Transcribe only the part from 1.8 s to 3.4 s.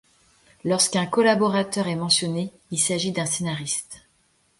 est mentionné, il s'agit d'un